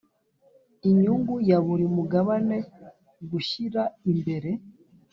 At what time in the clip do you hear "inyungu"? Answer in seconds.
0.89-1.33